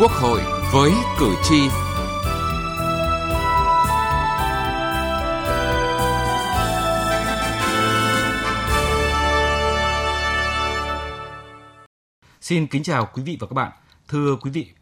Quốc 0.00 0.12
hội 0.12 0.40
với 0.72 0.92
cử 1.18 1.34
tri. 1.42 1.68
Xin 12.40 12.66
kính 12.66 12.82
chào 12.82 13.08
quý 13.14 13.22
vị 13.22 13.36
và 13.40 13.46
các 13.46 13.54
bạn. 13.54 13.72
Thưa 14.08 14.36
quý 14.36 14.50
vị, 14.50 14.72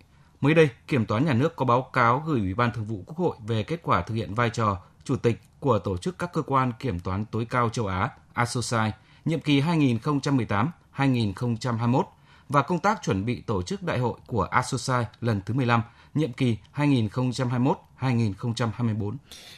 mới 0.40 0.54
đây, 0.54 0.68
Kiểm 0.86 1.06
toán 1.06 1.24
Nhà 1.24 1.32
nước 1.32 1.56
có 1.56 1.64
báo 1.64 1.82
cáo 1.82 2.22
gửi 2.26 2.40
Ủy 2.40 2.54
ban 2.54 2.72
Thường 2.72 2.84
vụ 2.84 3.02
Quốc 3.06 3.18
hội 3.18 3.36
về 3.46 3.62
kết 3.62 3.80
quả 3.82 4.02
thực 4.02 4.14
hiện 4.14 4.34
vai 4.34 4.50
trò 4.50 4.78
chủ 5.04 5.16
tịch 5.16 5.40
của 5.60 5.78
tổ 5.78 5.96
chức 5.96 6.18
các 6.18 6.32
cơ 6.32 6.42
quan 6.42 6.72
kiểm 6.78 7.00
toán 7.00 7.24
tối 7.24 7.46
cao 7.50 7.68
châu 7.68 7.86
Á 7.86 8.10
ASOSAI 8.32 8.92
nhiệm 9.24 9.40
kỳ 9.40 9.60
2018-2021 9.60 12.02
và 12.48 12.62
công 12.62 12.78
tác 12.78 13.02
chuẩn 13.02 13.24
bị 13.24 13.40
tổ 13.40 13.62
chức 13.62 13.82
đại 13.82 13.98
hội 13.98 14.18
của 14.26 14.42
ASOSAI 14.42 15.04
lần 15.20 15.40
thứ 15.46 15.54
15, 15.54 15.82
nhiệm 16.14 16.32
kỳ 16.32 16.56
2021-2024. 16.74 19.16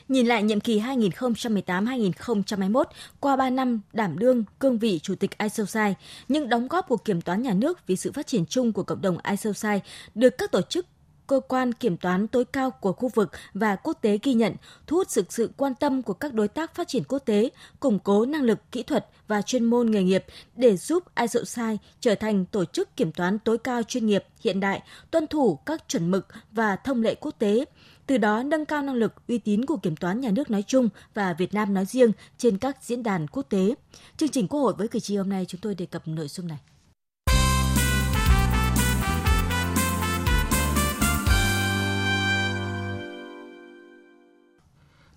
Nhìn 0.09 0.27
lại 0.27 0.43
nhiệm 0.43 0.61
kỳ 0.61 0.81
2018-2021, 0.81 2.85
qua 3.21 3.37
3 3.37 3.51
năm 3.51 3.81
đảm 3.93 4.19
đương 4.19 4.45
cương 4.59 4.79
vị 4.79 4.99
Chủ 4.99 5.15
tịch 5.15 5.39
ISOSAI, 5.39 5.95
những 6.29 6.49
đóng 6.49 6.69
góp 6.69 6.89
của 6.89 6.97
Kiểm 6.97 7.21
toán 7.21 7.43
Nhà 7.43 7.53
nước 7.53 7.87
vì 7.87 7.97
sự 7.97 8.13
phát 8.13 8.27
triển 8.27 8.47
chung 8.47 8.73
của 8.73 8.83
cộng 8.83 9.03
đồng 9.03 9.19
ISOSAI 9.31 9.81
được 10.15 10.39
các 10.39 10.53
tổ 10.53 10.63
chức 10.63 10.87
cơ 11.31 11.41
quan 11.41 11.73
kiểm 11.73 11.97
toán 11.97 12.29
tối 12.29 12.45
cao 12.45 12.71
của 12.71 12.93
khu 12.93 13.09
vực 13.09 13.31
và 13.55 13.77
quốc 13.77 13.99
tế 14.01 14.19
ghi 14.23 14.35
nhận, 14.35 14.55
thu 14.87 14.97
hút 14.97 15.11
sự 15.11 15.25
sự 15.29 15.51
quan 15.57 15.75
tâm 15.75 16.03
của 16.03 16.13
các 16.13 16.35
đối 16.35 16.49
tác 16.49 16.75
phát 16.75 16.89
triển 16.89 17.03
quốc 17.09 17.19
tế, 17.19 17.51
củng 17.81 17.99
cố 17.99 18.27
năng 18.27 18.43
lực 18.43 18.59
kỹ 18.73 18.83
thuật 18.83 19.07
và 19.29 19.43
chuyên 19.43 19.65
môn 19.65 19.91
nghề 19.91 20.03
nghiệp 20.03 20.25
để 20.57 20.77
giúp 20.77 21.05
ISOSAI 21.15 21.79
trở 22.01 22.15
thành 22.15 22.45
tổ 22.45 22.65
chức 22.65 22.97
kiểm 22.97 23.13
toán 23.13 23.39
tối 23.39 23.59
cao 23.59 23.83
chuyên 23.83 24.07
nghiệp, 24.07 24.25
hiện 24.41 24.61
đại, 24.61 24.83
tuân 25.11 25.27
thủ 25.27 25.59
các 25.67 25.85
chuẩn 25.89 26.11
mực 26.11 26.27
và 26.53 26.77
thông 26.77 27.03
lệ 27.03 27.15
quốc 27.15 27.35
tế, 27.39 27.65
từ 28.07 28.19
đó 28.19 28.43
nâng 28.43 28.65
cao 28.65 28.83
năng 28.83 28.95
lực 28.95 29.13
uy 29.29 29.39
tín 29.39 29.65
của 29.65 29.77
kiểm 29.77 29.97
toán 29.97 30.21
nhà 30.21 30.31
nước 30.31 30.51
nói 30.51 30.65
chung 30.67 30.89
và 31.15 31.33
Việt 31.33 31.55
Nam 31.55 31.75
nói 31.75 31.85
riêng 31.85 32.13
trên 32.39 32.59
các 32.59 32.77
diễn 32.83 33.03
đàn 33.03 33.27
quốc 33.27 33.47
tế. 33.49 33.75
Chương 34.17 34.29
trình 34.29 34.49
Quốc 34.49 34.61
hội 34.61 34.75
với 34.79 34.89
cử 34.89 35.01
tri 35.01 35.17
hôm 35.17 35.29
nay 35.29 35.45
chúng 35.49 35.61
tôi 35.61 35.75
đề 35.75 35.87
cập 35.87 36.09
nội 36.09 36.29
dung 36.29 36.49
này. 36.49 36.59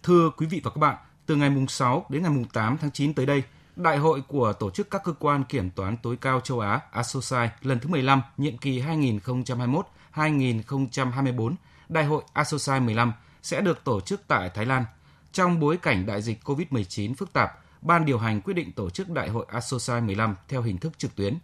Thưa 0.03 0.29
quý 0.37 0.45
vị 0.45 0.61
và 0.63 0.71
các 0.71 0.79
bạn, 0.79 0.97
từ 1.25 1.35
ngày 1.35 1.49
mùng 1.49 1.67
6 1.67 2.05
đến 2.09 2.21
ngày 2.21 2.31
mùng 2.31 2.45
8 2.45 2.77
tháng 2.77 2.91
9 2.91 3.13
tới 3.13 3.25
đây, 3.25 3.43
Đại 3.75 3.97
hội 3.97 4.23
của 4.27 4.53
Tổ 4.53 4.69
chức 4.69 4.91
các 4.91 5.03
cơ 5.03 5.13
quan 5.19 5.43
kiểm 5.43 5.69
toán 5.69 5.97
tối 5.97 6.17
cao 6.21 6.39
châu 6.39 6.59
Á 6.59 6.79
ASOSAI 6.91 7.49
lần 7.61 7.79
thứ 7.79 7.89
15, 7.89 8.21
nhiệm 8.37 8.57
kỳ 8.57 8.81
2021-2024, 8.81 11.55
Đại 11.89 12.05
hội 12.05 12.23
ASOSAI 12.33 12.79
15 12.79 13.13
sẽ 13.43 13.61
được 13.61 13.83
tổ 13.83 14.01
chức 14.01 14.21
tại 14.27 14.49
Thái 14.49 14.65
Lan. 14.65 14.85
Trong 15.31 15.59
bối 15.59 15.77
cảnh 15.77 16.05
đại 16.05 16.21
dịch 16.21 16.39
COVID-19 16.43 17.15
phức 17.15 17.33
tạp, 17.33 17.59
Ban 17.81 18.05
điều 18.05 18.17
hành 18.17 18.41
quyết 18.41 18.53
định 18.53 18.71
tổ 18.71 18.89
chức 18.89 19.09
Đại 19.09 19.29
hội 19.29 19.45
ASOSAI 19.49 20.01
15 20.01 20.35
theo 20.47 20.61
hình 20.61 20.77
thức 20.77 20.99
trực 20.99 21.15
tuyến. 21.15 21.37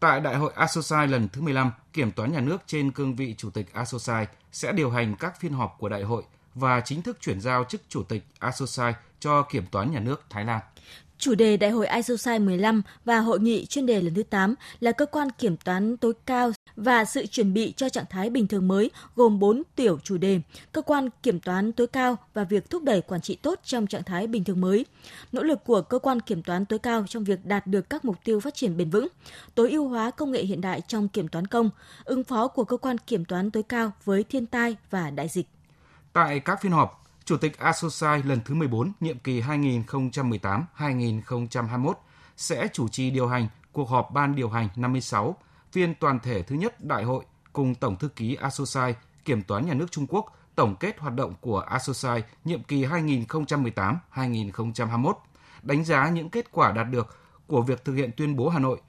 Tại 0.00 0.20
Đại 0.20 0.36
hội 0.36 0.52
ASOSAI 0.56 1.06
lần 1.06 1.28
thứ 1.28 1.40
15, 1.40 1.70
Kiểm 1.92 2.10
toán 2.10 2.32
nhà 2.32 2.40
nước 2.40 2.62
trên 2.66 2.90
cương 2.90 3.16
vị 3.16 3.34
Chủ 3.38 3.50
tịch 3.50 3.72
ASOSAI 3.72 4.26
sẽ 4.52 4.72
điều 4.72 4.90
hành 4.90 5.16
các 5.16 5.40
phiên 5.40 5.52
họp 5.52 5.76
của 5.78 5.88
đại 5.88 6.02
hội 6.02 6.22
và 6.54 6.80
chính 6.84 7.02
thức 7.02 7.18
chuyển 7.20 7.40
giao 7.40 7.64
chức 7.64 7.80
Chủ 7.88 8.02
tịch 8.02 8.22
ASOSAI 8.38 8.94
cho 9.20 9.42
Kiểm 9.42 9.64
toán 9.70 9.92
Nhà 9.92 10.00
nước 10.00 10.24
Thái 10.30 10.44
Lan. 10.44 10.60
Chủ 11.18 11.34
đề 11.34 11.56
Đại 11.56 11.70
hội 11.70 11.86
ISOSAI 11.86 12.38
15 12.38 12.82
và 13.04 13.18
hội 13.18 13.40
nghị 13.40 13.66
chuyên 13.66 13.86
đề 13.86 14.02
lần 14.02 14.14
thứ 14.14 14.22
8 14.22 14.54
là 14.80 14.92
cơ 14.92 15.06
quan 15.06 15.28
kiểm 15.38 15.56
toán 15.56 15.96
tối 15.96 16.12
cao 16.26 16.52
và 16.76 17.04
sự 17.04 17.26
chuẩn 17.26 17.54
bị 17.54 17.72
cho 17.76 17.88
trạng 17.88 18.04
thái 18.10 18.30
bình 18.30 18.46
thường 18.46 18.68
mới 18.68 18.90
gồm 19.16 19.38
4 19.38 19.62
tiểu 19.76 19.98
chủ 20.04 20.16
đề, 20.16 20.40
cơ 20.72 20.82
quan 20.82 21.08
kiểm 21.22 21.40
toán 21.40 21.72
tối 21.72 21.86
cao 21.86 22.16
và 22.34 22.44
việc 22.44 22.70
thúc 22.70 22.82
đẩy 22.82 23.00
quản 23.00 23.20
trị 23.20 23.36
tốt 23.42 23.60
trong 23.64 23.86
trạng 23.86 24.04
thái 24.04 24.26
bình 24.26 24.44
thường 24.44 24.60
mới, 24.60 24.86
nỗ 25.32 25.42
lực 25.42 25.64
của 25.64 25.82
cơ 25.82 25.98
quan 25.98 26.20
kiểm 26.20 26.42
toán 26.42 26.64
tối 26.64 26.78
cao 26.78 27.04
trong 27.08 27.24
việc 27.24 27.46
đạt 27.46 27.66
được 27.66 27.90
các 27.90 28.04
mục 28.04 28.16
tiêu 28.24 28.40
phát 28.40 28.54
triển 28.54 28.76
bền 28.76 28.90
vững, 28.90 29.08
tối 29.54 29.70
ưu 29.70 29.88
hóa 29.88 30.10
công 30.10 30.30
nghệ 30.30 30.44
hiện 30.44 30.60
đại 30.60 30.80
trong 30.88 31.08
kiểm 31.08 31.28
toán 31.28 31.46
công, 31.46 31.70
ứng 32.04 32.24
phó 32.24 32.48
của 32.48 32.64
cơ 32.64 32.76
quan 32.76 32.98
kiểm 32.98 33.24
toán 33.24 33.50
tối 33.50 33.62
cao 33.62 33.92
với 34.04 34.24
thiên 34.24 34.46
tai 34.46 34.76
và 34.90 35.10
đại 35.10 35.28
dịch. 35.28 35.46
Tại 36.14 36.40
các 36.40 36.62
phiên 36.62 36.72
họp, 36.72 37.04
Chủ 37.24 37.36
tịch 37.36 37.58
ASOSAI 37.58 38.22
lần 38.22 38.40
thứ 38.44 38.54
14, 38.54 38.92
nhiệm 39.00 39.18
kỳ 39.18 39.40
2018-2021 39.40 41.92
sẽ 42.36 42.68
chủ 42.72 42.88
trì 42.88 43.10
điều 43.10 43.28
hành 43.28 43.48
cuộc 43.72 43.88
họp 43.88 44.10
Ban 44.12 44.34
điều 44.34 44.48
hành 44.48 44.68
56, 44.76 45.36
phiên 45.72 45.94
toàn 45.94 46.20
thể 46.20 46.42
thứ 46.42 46.56
nhất 46.56 46.84
đại 46.84 47.04
hội 47.04 47.24
cùng 47.52 47.74
Tổng 47.74 47.96
thư 47.96 48.08
ký 48.08 48.34
ASOSAI, 48.34 48.94
Kiểm 49.24 49.42
toán 49.42 49.66
Nhà 49.66 49.74
nước 49.74 49.90
Trung 49.90 50.06
Quốc 50.08 50.36
tổng 50.54 50.76
kết 50.80 50.98
hoạt 50.98 51.14
động 51.14 51.34
của 51.40 51.58
ASOSAI 51.58 52.22
nhiệm 52.44 52.62
kỳ 52.62 52.84
2018-2021, 52.84 55.12
đánh 55.62 55.84
giá 55.84 56.08
những 56.08 56.30
kết 56.30 56.52
quả 56.52 56.72
đạt 56.72 56.86
được 56.90 57.18
của 57.46 57.62
việc 57.62 57.84
thực 57.84 57.94
hiện 57.94 58.10
tuyên 58.16 58.36
bố 58.36 58.48
Hà 58.48 58.58
Nội, 58.58 58.80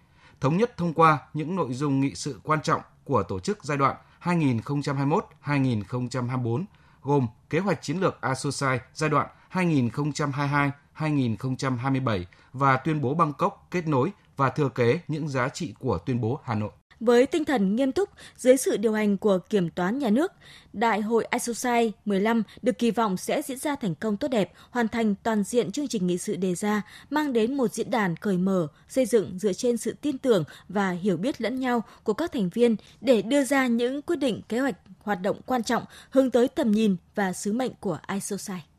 thống 0.42 0.58
nhất 0.58 0.78
thông 0.78 0.94
qua 0.94 1.18
những 1.34 1.56
nội 1.56 1.74
dung 1.74 2.00
nghị 2.00 2.16
sự 2.16 2.40
quan 2.44 2.62
trọng 2.62 2.82
của 3.04 3.24
tổ 3.24 3.40
chức 3.40 3.64
giai 3.64 3.78
đoạn 3.78 3.96
2021-2024 4.24 6.64
gồm 7.06 7.28
kế 7.50 7.60
hoạch 7.60 7.82
chiến 7.82 7.98
lược 7.98 8.22
ASOSAI 8.22 8.80
giai 8.94 9.10
đoạn 9.10 9.28
2022-2027 9.52 12.24
và 12.54 12.78
tuyên 12.78 13.02
bố 13.02 13.14
Bangkok 13.14 13.68
kết 13.72 13.88
nối 13.88 14.12
và 14.38 14.50
thừa 14.50 14.70
kế 14.70 15.00
những 15.08 15.28
giá 15.28 15.50
trị 15.50 15.74
của 15.80 15.98
tuyên 15.98 16.22
bố 16.22 16.40
Hà 16.44 16.56
Nội. 16.56 16.72
Với 17.06 17.26
tinh 17.26 17.46
thần 17.46 17.76
nghiêm 17.76 17.92
túc, 17.92 18.10
dưới 18.38 18.58
sự 18.58 18.78
điều 18.78 18.94
hành 18.94 19.18
của 19.18 19.38
Kiểm 19.38 19.70
toán 19.70 20.00
Nhà 20.00 20.10
nước, 20.10 20.32
Đại 20.74 21.02
hội 21.02 21.28
ISOSAI 21.32 21.92
15 22.06 22.44
được 22.62 22.78
kỳ 22.78 22.92
vọng 22.92 23.18
sẽ 23.18 23.42
diễn 23.42 23.58
ra 23.58 23.76
thành 23.76 23.96
công 23.96 24.18
tốt 24.18 24.28
đẹp, 24.28 24.54
hoàn 24.70 24.88
thành 24.88 25.16
toàn 25.24 25.44
diện 25.44 25.72
chương 25.72 25.88
trình 25.88 26.08
nghị 26.08 26.18
sự 26.18 26.36
đề 26.36 26.56
ra, 26.56 26.82
mang 27.10 27.34
đến 27.34 27.58
một 27.58 27.74
diễn 27.74 27.92
đàn 27.92 28.16
cởi 28.16 28.38
mở, 28.38 28.68
xây 28.88 29.06
dựng 29.06 29.40
dựa 29.40 29.54
trên 29.54 29.78
sự 29.78 29.96
tin 30.02 30.18
tưởng 30.18 30.44
và 30.70 30.92
hiểu 30.92 31.18
biết 31.18 31.42
lẫn 31.42 31.60
nhau 31.60 31.84
của 32.04 32.14
các 32.14 32.32
thành 32.32 32.50
viên 32.50 32.76
để 33.02 33.22
đưa 33.22 33.44
ra 33.44 33.68
những 33.68 34.02
quyết 34.02 34.20
định 34.20 34.42
kế 34.50 34.60
hoạch 34.60 34.76
hoạt 35.00 35.22
động 35.22 35.42
quan 35.46 35.64
trọng 35.64 35.84
hướng 36.10 36.32
tới 36.32 36.48
tầm 36.48 36.72
nhìn 36.72 36.96
và 37.16 37.34
sứ 37.34 37.54
mệnh 37.54 37.72
của 37.80 38.00
ISOSAI. 38.08 38.75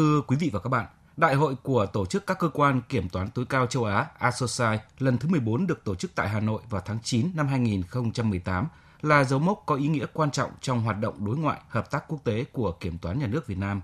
Thưa 0.00 0.22
quý 0.26 0.36
vị 0.36 0.50
và 0.52 0.60
các 0.60 0.68
bạn, 0.68 0.86
Đại 1.16 1.34
hội 1.34 1.54
của 1.62 1.86
Tổ 1.86 2.06
chức 2.06 2.26
các 2.26 2.38
cơ 2.38 2.48
quan 2.48 2.80
kiểm 2.88 3.08
toán 3.08 3.30
tối 3.30 3.44
cao 3.48 3.66
châu 3.66 3.84
Á 3.84 4.06
ASOSAI 4.18 4.78
lần 4.98 5.18
thứ 5.18 5.28
14 5.28 5.66
được 5.66 5.84
tổ 5.84 5.94
chức 5.94 6.14
tại 6.14 6.28
Hà 6.28 6.40
Nội 6.40 6.62
vào 6.70 6.82
tháng 6.84 6.98
9 7.02 7.30
năm 7.34 7.48
2018 7.48 8.66
là 9.02 9.24
dấu 9.24 9.38
mốc 9.38 9.62
có 9.66 9.74
ý 9.74 9.88
nghĩa 9.88 10.06
quan 10.12 10.30
trọng 10.30 10.50
trong 10.60 10.82
hoạt 10.82 11.00
động 11.00 11.24
đối 11.24 11.36
ngoại 11.36 11.60
hợp 11.68 11.90
tác 11.90 12.04
quốc 12.08 12.18
tế 12.24 12.44
của 12.52 12.72
Kiểm 12.72 12.98
toán 12.98 13.18
Nhà 13.18 13.26
nước 13.26 13.46
Việt 13.46 13.58
Nam. 13.58 13.82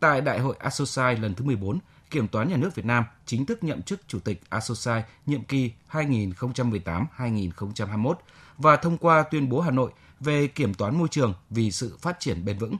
Tại 0.00 0.20
Đại 0.20 0.38
hội 0.38 0.56
ASOSAI 0.58 1.16
lần 1.16 1.34
thứ 1.34 1.44
14, 1.44 1.78
Kiểm 2.10 2.28
toán 2.28 2.48
Nhà 2.48 2.56
nước 2.56 2.74
Việt 2.74 2.84
Nam 2.84 3.04
chính 3.26 3.46
thức 3.46 3.64
nhậm 3.64 3.82
chức 3.82 4.00
Chủ 4.08 4.18
tịch 4.18 4.42
ASOSAI 4.48 5.04
nhiệm 5.26 5.44
kỳ 5.44 5.72
2018-2021 5.92 8.14
và 8.58 8.76
thông 8.76 8.98
qua 8.98 9.22
tuyên 9.22 9.48
bố 9.48 9.60
Hà 9.60 9.70
Nội 9.70 9.90
về 10.20 10.46
kiểm 10.46 10.74
toán 10.74 10.98
môi 10.98 11.08
trường 11.08 11.34
vì 11.50 11.70
sự 11.70 11.96
phát 12.00 12.20
triển 12.20 12.44
bền 12.44 12.58
vững. 12.58 12.76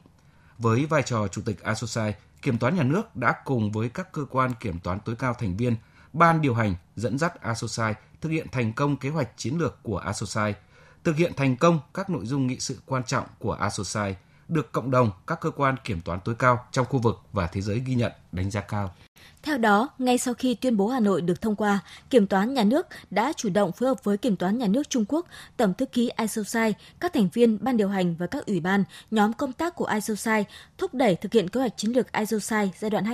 Với 0.58 0.86
vai 0.86 1.02
trò 1.02 1.28
Chủ 1.28 1.42
tịch 1.44 1.62
ASOSAI, 1.62 2.14
Kiểm 2.42 2.58
toán 2.58 2.76
nhà 2.76 2.82
nước 2.82 3.16
đã 3.16 3.34
cùng 3.44 3.72
với 3.72 3.88
các 3.88 4.12
cơ 4.12 4.24
quan 4.30 4.54
kiểm 4.60 4.78
toán 4.78 5.00
tối 5.00 5.16
cao 5.18 5.34
thành 5.34 5.56
viên, 5.56 5.76
ban 6.12 6.40
điều 6.40 6.54
hành 6.54 6.74
dẫn 6.96 7.18
dắt 7.18 7.40
ASOSAI 7.40 7.94
thực 8.20 8.28
hiện 8.28 8.46
thành 8.52 8.72
công 8.72 8.96
kế 8.96 9.08
hoạch 9.08 9.28
chiến 9.36 9.58
lược 9.58 9.82
của 9.82 9.98
ASOSAI, 9.98 10.54
thực 11.04 11.16
hiện 11.16 11.32
thành 11.36 11.56
công 11.56 11.80
các 11.94 12.10
nội 12.10 12.26
dung 12.26 12.46
nghị 12.46 12.60
sự 12.60 12.78
quan 12.86 13.04
trọng 13.04 13.26
của 13.38 13.52
ASOSAI, 13.52 14.16
được 14.48 14.72
cộng 14.72 14.90
đồng 14.90 15.10
các 15.26 15.40
cơ 15.40 15.50
quan 15.50 15.76
kiểm 15.84 16.00
toán 16.00 16.20
tối 16.20 16.34
cao 16.34 16.64
trong 16.72 16.86
khu 16.86 16.98
vực 16.98 17.20
và 17.32 17.46
thế 17.46 17.60
giới 17.60 17.82
ghi 17.86 17.94
nhận, 17.94 18.12
đánh 18.32 18.50
giá 18.50 18.60
cao. 18.60 18.94
Theo 19.42 19.58
đó, 19.58 19.88
ngay 19.98 20.18
sau 20.18 20.34
khi 20.34 20.54
tuyên 20.54 20.76
bố 20.76 20.88
Hà 20.88 21.00
Nội 21.00 21.20
được 21.20 21.40
thông 21.40 21.56
qua, 21.56 21.78
Kiểm 22.10 22.26
toán 22.26 22.54
Nhà 22.54 22.64
nước 22.64 22.86
đã 23.10 23.32
chủ 23.36 23.48
động 23.48 23.72
phối 23.72 23.88
hợp 23.88 24.04
với 24.04 24.16
Kiểm 24.16 24.36
toán 24.36 24.58
Nhà 24.58 24.66
nước 24.66 24.90
Trung 24.90 25.04
Quốc, 25.08 25.26
Tổng 25.56 25.74
thư 25.74 25.86
ký 25.86 26.10
ISOSAI, 26.16 26.74
các 27.00 27.12
thành 27.12 27.28
viên 27.32 27.58
ban 27.64 27.76
điều 27.76 27.88
hành 27.88 28.14
và 28.16 28.26
các 28.26 28.46
ủy 28.46 28.60
ban, 28.60 28.84
nhóm 29.10 29.32
công 29.32 29.52
tác 29.52 29.74
của 29.74 29.86
ISOSAI 29.86 30.44
thúc 30.78 30.94
đẩy 30.94 31.14
thực 31.14 31.32
hiện 31.32 31.48
kế 31.48 31.60
hoạch 31.60 31.76
chiến 31.76 31.92
lược 31.92 32.12
ISOSAI 32.12 32.70
giai 32.78 32.90
đoạn 32.90 33.04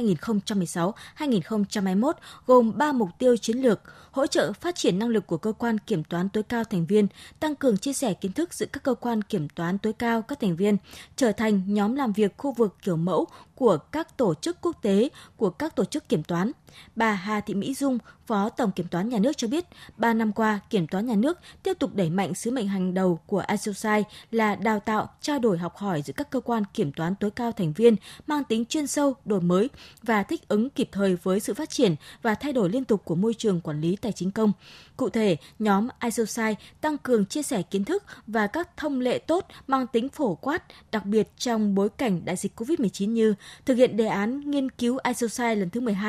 2016-2021 1.18 2.12
gồm 2.46 2.78
3 2.78 2.92
mục 2.92 3.08
tiêu 3.18 3.36
chiến 3.36 3.58
lược, 3.58 3.80
hỗ 4.10 4.26
trợ 4.26 4.52
phát 4.52 4.74
triển 4.74 4.98
năng 4.98 5.08
lực 5.08 5.26
của 5.26 5.36
cơ 5.36 5.52
quan 5.52 5.78
kiểm 5.78 6.04
toán 6.04 6.28
tối 6.28 6.42
cao 6.42 6.64
thành 6.64 6.86
viên, 6.86 7.06
tăng 7.40 7.56
cường 7.56 7.76
chia 7.76 7.92
sẻ 7.92 8.14
kiến 8.14 8.32
thức 8.32 8.54
giữa 8.54 8.66
các 8.66 8.82
cơ 8.82 8.94
quan 8.94 9.22
kiểm 9.22 9.48
toán 9.48 9.78
tối 9.78 9.92
cao 9.92 10.22
các 10.22 10.40
thành 10.40 10.56
viên, 10.56 10.76
trở 11.16 11.32
thành 11.32 11.62
nhóm 11.66 11.94
làm 11.94 12.12
việc 12.12 12.36
khu 12.36 12.52
vực 12.52 12.76
kiểu 12.82 12.96
mẫu 12.96 13.26
của 13.54 13.76
các 13.76 14.16
tổ 14.16 14.34
chức 14.34 14.56
quốc 14.60 14.76
tế, 14.82 15.08
của 15.36 15.50
các 15.50 15.76
tổ 15.76 15.84
chức 15.84 16.08
kiểm 16.08 16.13
kiểm 16.14 16.22
toán. 16.22 16.50
Bà 16.96 17.12
Hà 17.12 17.40
Thị 17.40 17.54
Mỹ 17.54 17.74
Dung, 17.74 17.98
Phó 18.26 18.48
Tổng 18.48 18.70
Kiểm 18.72 18.86
toán 18.88 19.08
Nhà 19.08 19.18
nước 19.18 19.36
cho 19.36 19.48
biết, 19.48 19.64
3 19.96 20.14
năm 20.14 20.32
qua, 20.32 20.60
Kiểm 20.70 20.86
toán 20.86 21.06
Nhà 21.06 21.14
nước 21.14 21.38
tiếp 21.62 21.78
tục 21.78 21.94
đẩy 21.94 22.10
mạnh 22.10 22.34
sứ 22.34 22.50
mệnh 22.50 22.68
hàng 22.68 22.94
đầu 22.94 23.20
của 23.26 23.38
asosai 23.38 24.04
là 24.30 24.54
đào 24.54 24.80
tạo, 24.80 25.08
trao 25.20 25.38
đổi 25.38 25.58
học 25.58 25.76
hỏi 25.76 26.02
giữa 26.02 26.12
các 26.16 26.30
cơ 26.30 26.40
quan 26.40 26.62
kiểm 26.74 26.92
toán 26.92 27.14
tối 27.14 27.30
cao 27.30 27.52
thành 27.52 27.72
viên 27.72 27.96
mang 28.26 28.44
tính 28.44 28.64
chuyên 28.64 28.86
sâu, 28.86 29.14
đổi 29.24 29.40
mới 29.40 29.70
và 30.02 30.22
thích 30.22 30.48
ứng 30.48 30.70
kịp 30.70 30.88
thời 30.92 31.16
với 31.22 31.40
sự 31.40 31.54
phát 31.54 31.70
triển 31.70 31.94
và 32.22 32.34
thay 32.34 32.52
đổi 32.52 32.70
liên 32.70 32.84
tục 32.84 33.04
của 33.04 33.14
môi 33.14 33.34
trường 33.34 33.60
quản 33.60 33.80
lý 33.80 33.96
tài 33.96 34.12
chính 34.12 34.30
công. 34.30 34.52
Cụ 34.96 35.08
thể, 35.08 35.36
nhóm 35.58 35.88
ISOCI 36.04 36.54
tăng 36.80 36.98
cường 36.98 37.26
chia 37.26 37.42
sẻ 37.42 37.62
kiến 37.62 37.84
thức 37.84 38.04
và 38.26 38.46
các 38.46 38.76
thông 38.76 39.00
lệ 39.00 39.18
tốt 39.18 39.46
mang 39.66 39.86
tính 39.86 40.08
phổ 40.08 40.34
quát, 40.34 40.64
đặc 40.92 41.06
biệt 41.06 41.28
trong 41.38 41.74
bối 41.74 41.88
cảnh 41.88 42.24
đại 42.24 42.36
dịch 42.36 42.60
COVID-19 42.60 43.10
như 43.10 43.34
thực 43.66 43.74
hiện 43.74 43.96
đề 43.96 44.06
án 44.06 44.50
nghiên 44.50 44.70
cứu 44.70 44.98
ISOCI 45.04 45.56
lần 45.56 45.70
thứ 45.70 45.80
12 45.80 46.03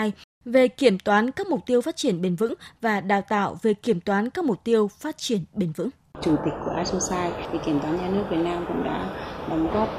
về 0.46 0.68
kiểm 0.68 1.00
toán 1.00 1.32
các 1.32 1.48
mục 1.48 1.66
tiêu 1.66 1.82
phát 1.82 1.96
triển 1.96 2.22
bền 2.22 2.36
vững 2.36 2.54
và 2.82 3.02
đào 3.02 3.22
tạo 3.22 3.58
về 3.62 3.74
kiểm 3.74 4.02
toán 4.02 4.30
các 4.30 4.46
mục 4.46 4.64
tiêu 4.64 4.88
phát 4.88 5.18
triển 5.18 5.40
bền 5.54 5.72
vững. 5.72 5.90
Chủ 6.22 6.36
tịch 6.46 6.54
của 6.66 6.72
ASOSAI 6.72 7.32
thì 7.52 7.60
Kiểm 7.66 7.80
toán 7.80 7.98
Nhà 7.98 8.08
nước 8.08 8.24
Việt 8.30 8.38
Nam 8.44 8.66
cũng 8.68 8.84
đã 8.84 9.10
đóng 9.50 9.74
góp 9.74 9.90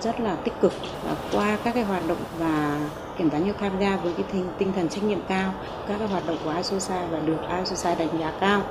rất 0.00 0.20
là 0.20 0.34
tích 0.34 0.54
cực 0.60 0.72
à, 1.06 1.14
qua 1.32 1.58
các 1.64 1.74
cái 1.74 1.84
hoạt 1.84 2.08
động 2.08 2.24
và 2.38 2.80
kiểm 3.18 3.30
toán 3.30 3.46
nhà 3.46 3.52
tham 3.60 3.80
gia 3.80 3.96
với 3.96 4.12
cái 4.12 4.24
tinh, 4.32 4.46
tinh 4.58 4.72
thần 4.76 4.88
trách 4.88 5.04
nhiệm 5.04 5.20
cao 5.28 5.54
các 5.88 5.98
cái 5.98 6.08
hoạt 6.08 6.26
động 6.26 6.36
của 6.44 6.50
ASOSAI 6.50 7.06
và 7.10 7.20
được 7.20 7.38
ASOSAI 7.48 7.96
đánh 7.96 8.18
giá 8.20 8.32
cao 8.40 8.62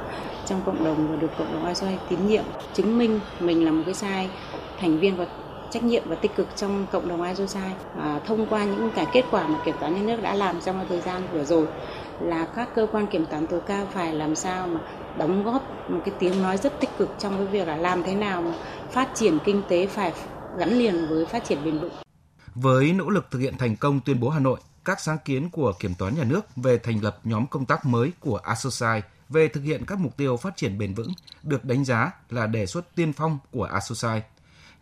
trong 0.45 0.61
cộng 0.65 0.83
đồng 0.83 1.07
và 1.11 1.15
được 1.15 1.31
cộng 1.37 1.53
đồng 1.53 1.65
ASOSAI 1.65 1.97
tín 2.09 2.27
nhiệm 2.27 2.43
chứng 2.73 2.97
minh 2.97 3.19
mình 3.39 3.65
là 3.65 3.71
một 3.71 3.83
cái 3.85 3.93
sai 3.93 4.29
thành 4.79 4.99
viên 4.99 5.17
có 5.17 5.25
trách 5.71 5.83
nhiệm 5.83 6.09
và 6.09 6.15
tích 6.15 6.35
cực 6.35 6.47
trong 6.55 6.87
cộng 6.91 7.07
đồng 7.07 7.23
ISOCI 7.23 7.59
à, 7.99 8.19
thông 8.27 8.47
qua 8.49 8.65
những 8.65 8.91
cái 8.95 9.05
kết 9.13 9.25
quả 9.31 9.47
mà 9.47 9.59
kiểm 9.65 9.75
toán 9.79 9.95
nhà 9.95 10.01
nước 10.01 10.21
đã 10.21 10.33
làm 10.33 10.61
trong 10.61 10.85
thời 10.89 11.01
gian 11.01 11.27
vừa 11.33 11.43
rồi 11.43 11.67
là 12.21 12.45
các 12.55 12.69
cơ 12.75 12.87
quan 12.91 13.07
kiểm 13.07 13.25
toán 13.25 13.47
tối 13.47 13.61
cao 13.67 13.87
phải 13.93 14.13
làm 14.13 14.35
sao 14.35 14.67
mà 14.67 14.79
đóng 15.17 15.43
góp 15.43 15.89
một 15.89 16.01
cái 16.05 16.15
tiếng 16.19 16.41
nói 16.41 16.57
rất 16.57 16.79
tích 16.79 16.89
cực 16.97 17.09
trong 17.19 17.37
cái 17.37 17.45
việc 17.45 17.67
là 17.67 17.75
làm 17.75 18.03
thế 18.03 18.15
nào 18.15 18.41
mà 18.41 18.53
phát 18.91 19.09
triển 19.15 19.37
kinh 19.45 19.61
tế 19.69 19.87
phải 19.87 20.13
gắn 20.57 20.69
liền 20.69 21.07
với 21.09 21.25
phát 21.25 21.45
triển 21.45 21.63
bền 21.65 21.79
vững. 21.79 21.93
Với 22.55 22.93
nỗ 22.93 23.09
lực 23.09 23.31
thực 23.31 23.39
hiện 23.39 23.57
thành 23.57 23.75
công 23.75 23.99
tuyên 23.99 24.19
bố 24.19 24.29
Hà 24.29 24.39
Nội, 24.39 24.59
các 24.85 24.99
sáng 24.99 25.17
kiến 25.25 25.49
của 25.49 25.73
Kiểm 25.79 25.93
toán 25.95 26.15
Nhà 26.15 26.23
nước 26.23 26.41
về 26.55 26.77
thành 26.77 27.03
lập 27.03 27.19
nhóm 27.23 27.47
công 27.47 27.65
tác 27.65 27.85
mới 27.85 28.11
của 28.19 28.37
Asosai 28.37 29.01
về 29.29 29.47
thực 29.47 29.61
hiện 29.61 29.85
các 29.85 29.99
mục 29.99 30.17
tiêu 30.17 30.37
phát 30.37 30.57
triển 30.57 30.77
bền 30.77 30.93
vững 30.93 31.11
được 31.43 31.65
đánh 31.65 31.85
giá 31.85 32.11
là 32.29 32.47
đề 32.47 32.65
xuất 32.65 32.95
tiên 32.95 33.13
phong 33.13 33.39
của 33.51 33.63
Asosai 33.63 34.21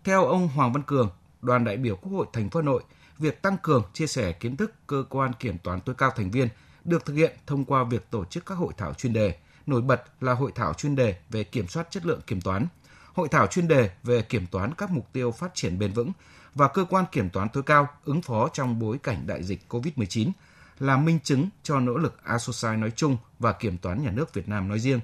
theo 0.03 0.25
ông 0.25 0.47
Hoàng 0.47 0.73
Văn 0.73 0.83
Cường, 0.83 1.09
đoàn 1.41 1.63
đại 1.63 1.77
biểu 1.77 1.95
Quốc 1.95 2.11
hội 2.11 2.25
thành 2.33 2.49
phố 2.49 2.59
Hà 2.59 2.65
Nội, 2.65 2.83
việc 3.17 3.41
tăng 3.41 3.57
cường 3.57 3.83
chia 3.93 4.07
sẻ 4.07 4.31
kiến 4.31 4.57
thức 4.57 4.73
cơ 4.87 5.03
quan 5.09 5.31
kiểm 5.39 5.57
toán 5.57 5.81
tối 5.81 5.95
cao 5.97 6.11
thành 6.15 6.31
viên 6.31 6.47
được 6.83 7.05
thực 7.05 7.13
hiện 7.13 7.37
thông 7.47 7.65
qua 7.65 7.83
việc 7.83 8.11
tổ 8.11 8.25
chức 8.25 8.45
các 8.45 8.55
hội 8.55 8.73
thảo 8.77 8.93
chuyên 8.93 9.13
đề, 9.13 9.35
nổi 9.67 9.81
bật 9.81 10.03
là 10.21 10.33
hội 10.33 10.51
thảo 10.55 10.73
chuyên 10.73 10.95
đề 10.95 11.15
về 11.29 11.43
kiểm 11.43 11.67
soát 11.67 11.87
chất 11.91 12.05
lượng 12.05 12.21
kiểm 12.27 12.41
toán, 12.41 12.67
hội 13.13 13.27
thảo 13.27 13.47
chuyên 13.47 13.67
đề 13.67 13.89
về 14.03 14.21
kiểm 14.21 14.47
toán 14.47 14.73
các 14.73 14.91
mục 14.91 15.07
tiêu 15.13 15.31
phát 15.31 15.55
triển 15.55 15.79
bền 15.79 15.93
vững 15.93 16.11
và 16.55 16.67
cơ 16.67 16.85
quan 16.89 17.05
kiểm 17.11 17.29
toán 17.29 17.49
tối 17.49 17.63
cao 17.63 17.87
ứng 18.05 18.21
phó 18.21 18.49
trong 18.53 18.79
bối 18.79 18.97
cảnh 19.03 19.27
đại 19.27 19.43
dịch 19.43 19.65
COVID-19 19.69 20.31
là 20.79 20.97
minh 20.97 21.19
chứng 21.23 21.49
cho 21.63 21.79
nỗ 21.79 21.97
lực 21.97 22.23
ASOSAI 22.23 22.77
nói 22.77 22.91
chung 22.95 23.17
và 23.39 23.53
kiểm 23.53 23.77
toán 23.77 24.03
nhà 24.03 24.11
nước 24.11 24.33
Việt 24.33 24.49
Nam 24.49 24.67
nói 24.67 24.79
riêng 24.79 24.99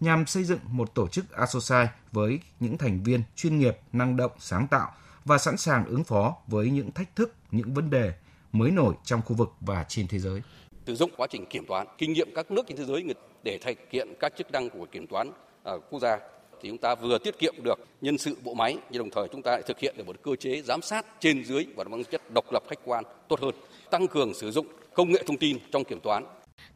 nhằm 0.00 0.26
xây 0.26 0.44
dựng 0.44 0.58
một 0.70 0.94
tổ 0.94 1.08
chức 1.08 1.32
ASOSAI 1.32 1.88
với 2.12 2.40
những 2.60 2.78
thành 2.78 3.02
viên 3.02 3.22
chuyên 3.36 3.58
nghiệp, 3.58 3.78
năng 3.92 4.16
động, 4.16 4.32
sáng 4.38 4.66
tạo 4.70 4.92
và 5.24 5.38
sẵn 5.38 5.56
sàng 5.56 5.84
ứng 5.86 6.04
phó 6.04 6.36
với 6.46 6.70
những 6.70 6.92
thách 6.92 7.16
thức, 7.16 7.34
những 7.50 7.74
vấn 7.74 7.90
đề 7.90 8.12
mới 8.52 8.70
nổi 8.70 8.94
trong 9.04 9.22
khu 9.22 9.36
vực 9.36 9.52
và 9.60 9.84
trên 9.88 10.08
thế 10.08 10.18
giới. 10.18 10.42
Sử 10.86 10.94
dụng 10.94 11.10
quá 11.16 11.26
trình 11.30 11.46
kiểm 11.46 11.66
toán, 11.66 11.86
kinh 11.98 12.12
nghiệm 12.12 12.28
các 12.34 12.50
nước 12.50 12.62
trên 12.68 12.76
thế 12.76 12.84
giới 12.84 13.04
để 13.42 13.58
thực 13.58 13.78
hiện 13.90 14.14
các 14.20 14.32
chức 14.38 14.50
năng 14.52 14.70
của 14.70 14.86
kiểm 14.92 15.06
toán 15.06 15.30
ở 15.62 15.78
quốc 15.90 16.00
gia 16.00 16.18
thì 16.62 16.68
chúng 16.68 16.78
ta 16.78 16.94
vừa 16.94 17.18
tiết 17.18 17.38
kiệm 17.38 17.54
được 17.62 17.78
nhân 18.00 18.18
sự 18.18 18.36
bộ 18.44 18.54
máy 18.54 18.78
nhưng 18.90 19.02
đồng 19.02 19.10
thời 19.10 19.28
chúng 19.32 19.42
ta 19.42 19.50
lại 19.50 19.62
thực 19.66 19.78
hiện 19.78 19.94
được 19.96 20.06
một 20.06 20.16
cơ 20.22 20.36
chế 20.36 20.62
giám 20.62 20.82
sát 20.82 21.06
trên 21.20 21.44
dưới 21.44 21.66
và 21.76 21.84
mang 21.84 22.04
chất 22.04 22.22
độc 22.34 22.52
lập 22.52 22.62
khách 22.68 22.78
quan 22.84 23.04
tốt 23.28 23.40
hơn 23.40 23.54
tăng 23.90 24.08
cường 24.08 24.34
sử 24.34 24.50
dụng 24.50 24.66
công 24.94 25.12
nghệ 25.12 25.22
thông 25.26 25.36
tin 25.36 25.58
trong 25.72 25.84
kiểm 25.84 26.00
toán 26.00 26.24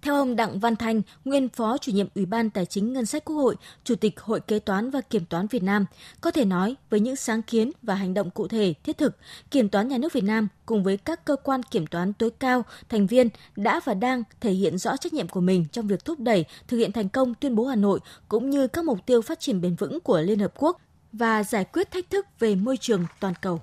theo 0.03 0.15
ông 0.15 0.37
Đặng 0.37 0.59
Văn 0.59 0.77
Thanh, 0.77 1.03
nguyên 1.25 1.49
Phó 1.49 1.79
chủ 1.79 1.93
nhiệm 1.93 2.07
Ủy 2.15 2.27
ban 2.27 2.51
Tài 2.51 2.67
chính 2.67 2.93
Ngân 2.93 3.07
sách 3.07 3.25
Quốc 3.25 3.37
hội, 3.37 3.57
Chủ 3.85 3.95
tịch 3.95 4.21
Hội 4.21 4.41
Kế 4.41 4.59
toán 4.59 4.91
và 4.91 5.01
Kiểm 5.01 5.25
toán 5.25 5.47
Việt 5.47 5.63
Nam, 5.63 5.87
có 6.21 6.31
thể 6.31 6.45
nói 6.45 6.77
với 6.91 7.01
những 7.01 7.17
sáng 7.17 7.43
kiến 7.43 7.71
và 7.83 7.95
hành 7.95 8.15
động 8.15 8.31
cụ 8.31 8.49
thể 8.49 8.75
thiết 8.85 8.99
thực, 8.99 9.17
Kiểm 9.51 9.69
toán 9.69 9.89
Nhà 9.89 9.99
nước 9.99 10.13
Việt 10.13 10.25
Nam 10.25 10.49
cùng 10.67 10.85
với 10.85 10.97
các 10.97 11.25
cơ 11.25 11.37
quan 11.37 11.63
kiểm 11.63 11.87
toán 11.87 12.13
tối 12.13 12.31
cao, 12.31 12.65
thành 12.89 13.07
viên 13.07 13.29
đã 13.57 13.81
và 13.85 13.95
đang 13.95 14.23
thể 14.41 14.53
hiện 14.53 14.79
rõ 14.79 14.97
trách 14.97 15.13
nhiệm 15.13 15.29
của 15.29 15.41
mình 15.41 15.67
trong 15.73 15.87
việc 15.87 16.05
thúc 16.05 16.21
đẩy 16.21 16.45
thực 16.69 16.77
hiện 16.77 16.93
thành 16.93 17.09
công 17.09 17.35
tuyên 17.35 17.55
bố 17.55 17.67
Hà 17.67 17.77
Nội 17.77 18.01
cũng 18.29 18.51
như 18.51 18.67
các 18.67 18.85
mục 18.85 19.07
tiêu 19.07 19.23
phát 19.23 19.41
triển 19.41 19.61
bền 19.61 19.75
vững 19.75 20.01
của 20.01 20.21
Liên 20.21 20.39
Hợp 20.39 20.53
Quốc 20.57 20.81
và 21.13 21.43
giải 21.43 21.65
quyết 21.65 21.91
thách 21.91 22.11
thức 22.11 22.27
về 22.39 22.55
môi 22.55 22.77
trường 22.77 23.05
toàn 23.21 23.35
cầu. 23.41 23.61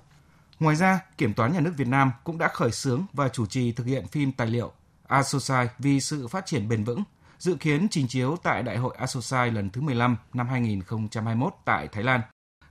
Ngoài 0.60 0.76
ra, 0.76 1.00
Kiểm 1.18 1.34
toán 1.34 1.52
Nhà 1.52 1.60
nước 1.60 1.72
Việt 1.76 1.88
Nam 1.88 2.12
cũng 2.24 2.38
đã 2.38 2.48
khởi 2.48 2.70
xướng 2.70 3.06
và 3.12 3.28
chủ 3.28 3.46
trì 3.46 3.72
thực 3.72 3.86
hiện 3.86 4.06
phim 4.06 4.32
tài 4.32 4.46
liệu 4.46 4.72
Asosai 5.08 5.68
vì 5.78 6.00
sự 6.00 6.28
phát 6.28 6.46
triển 6.46 6.68
bền 6.68 6.84
vững, 6.84 7.02
dự 7.38 7.54
kiến 7.54 7.86
trình 7.90 8.08
chiếu 8.08 8.36
tại 8.42 8.62
Đại 8.62 8.76
hội 8.76 8.94
Asosai 8.98 9.50
lần 9.50 9.70
thứ 9.70 9.80
15 9.80 10.16
năm 10.34 10.48
2021 10.48 11.52
tại 11.64 11.88
Thái 11.88 12.04
Lan. 12.04 12.20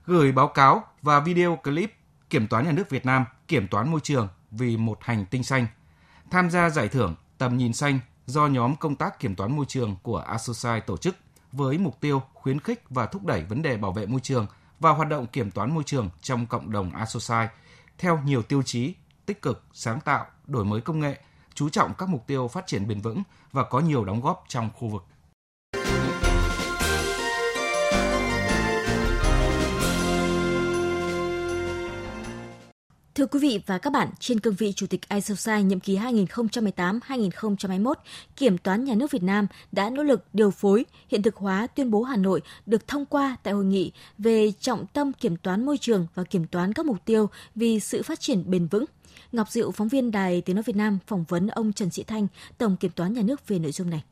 Gửi 0.06 0.32
báo 0.32 0.48
cáo 0.48 0.84
và 1.02 1.20
video 1.20 1.56
clip 1.56 1.94
Kiểm 2.30 2.46
toán 2.46 2.64
Nhà 2.64 2.72
nước 2.72 2.90
Việt 2.90 3.06
Nam 3.06 3.24
kiểm 3.48 3.68
toán 3.68 3.90
môi 3.90 4.00
trường 4.00 4.28
vì 4.50 4.76
một 4.76 4.98
hành 5.00 5.26
tinh 5.26 5.44
xanh. 5.44 5.66
Tham 6.30 6.50
gia 6.50 6.70
giải 6.70 6.88
thưởng 6.88 7.14
Tầm 7.38 7.56
nhìn 7.56 7.72
xanh 7.72 8.00
do 8.26 8.46
nhóm 8.46 8.76
công 8.76 8.96
tác 8.96 9.18
kiểm 9.18 9.34
toán 9.34 9.56
môi 9.56 9.66
trường 9.68 9.96
của 10.02 10.18
Asosai 10.18 10.80
tổ 10.80 10.96
chức 10.96 11.16
với 11.52 11.78
mục 11.78 12.00
tiêu 12.00 12.22
khuyến 12.34 12.60
khích 12.60 12.82
và 12.90 13.06
thúc 13.06 13.24
đẩy 13.24 13.44
vấn 13.44 13.62
đề 13.62 13.76
bảo 13.76 13.92
vệ 13.92 14.06
môi 14.06 14.20
trường 14.20 14.46
và 14.80 14.90
hoạt 14.90 15.08
động 15.08 15.26
kiểm 15.26 15.50
toán 15.50 15.74
môi 15.74 15.82
trường 15.86 16.10
trong 16.20 16.46
cộng 16.46 16.72
đồng 16.72 16.90
Asosai 16.90 17.48
theo 17.98 18.20
nhiều 18.24 18.42
tiêu 18.42 18.62
chí 18.62 18.94
tích 19.26 19.42
cực, 19.42 19.64
sáng 19.72 20.00
tạo, 20.00 20.26
đổi 20.46 20.64
mới 20.64 20.80
công 20.80 21.00
nghệ, 21.00 21.20
chú 21.58 21.68
trọng 21.68 21.94
các 21.98 22.08
mục 22.08 22.26
tiêu 22.26 22.48
phát 22.48 22.66
triển 22.66 22.88
bền 22.88 23.00
vững 23.00 23.22
và 23.52 23.64
có 23.64 23.80
nhiều 23.80 24.04
đóng 24.04 24.20
góp 24.20 24.44
trong 24.48 24.70
khu 24.74 24.88
vực. 24.88 25.04
Thưa 33.14 33.26
quý 33.26 33.38
vị 33.40 33.60
và 33.66 33.78
các 33.78 33.92
bạn, 33.92 34.08
trên 34.20 34.40
cương 34.40 34.54
vị 34.54 34.72
Chủ 34.72 34.86
tịch 34.86 35.08
ISOCI 35.08 35.62
nhiệm 35.62 35.80
kỳ 35.80 35.98
2018-2021, 35.98 37.94
Kiểm 38.36 38.58
toán 38.58 38.84
Nhà 38.84 38.94
nước 38.94 39.10
Việt 39.10 39.22
Nam 39.22 39.46
đã 39.72 39.90
nỗ 39.90 40.02
lực 40.02 40.24
điều 40.32 40.50
phối, 40.50 40.84
hiện 41.08 41.22
thực 41.22 41.36
hóa 41.36 41.66
tuyên 41.66 41.90
bố 41.90 42.02
Hà 42.02 42.16
Nội 42.16 42.40
được 42.66 42.88
thông 42.88 43.04
qua 43.04 43.36
tại 43.42 43.54
hội 43.54 43.64
nghị 43.64 43.92
về 44.18 44.52
trọng 44.60 44.86
tâm 44.86 45.12
kiểm 45.12 45.36
toán 45.36 45.66
môi 45.66 45.78
trường 45.78 46.06
và 46.14 46.24
kiểm 46.24 46.46
toán 46.46 46.72
các 46.72 46.86
mục 46.86 47.04
tiêu 47.04 47.28
vì 47.54 47.80
sự 47.80 48.02
phát 48.02 48.20
triển 48.20 48.50
bền 48.50 48.66
vững 48.66 48.84
Ngọc 49.32 49.48
Diệu, 49.50 49.70
phóng 49.70 49.88
viên 49.88 50.10
Đài 50.10 50.40
Tiếng 50.40 50.56
Nói 50.56 50.62
Việt 50.62 50.76
Nam 50.76 50.98
phỏng 51.06 51.24
vấn 51.28 51.46
ông 51.46 51.72
Trần 51.72 51.90
Sĩ 51.90 52.02
Thanh, 52.02 52.26
Tổng 52.58 52.76
Kiểm 52.76 52.90
toán 52.94 53.12
Nhà 53.12 53.22
nước 53.22 53.48
về 53.48 53.58
nội 53.58 53.72
dung 53.72 53.90
này. 53.90 54.04